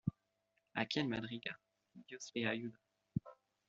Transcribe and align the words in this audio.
A 0.73 0.87
quien 0.87 1.07
madruga, 1.07 1.59
dios 2.07 2.31
le 2.33 2.47
ayuda. 2.47 2.79